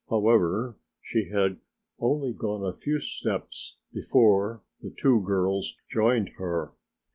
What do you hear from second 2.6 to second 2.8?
a